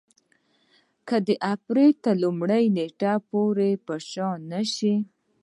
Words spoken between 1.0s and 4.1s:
که د اپرېل تر لومړۍ نېټې پر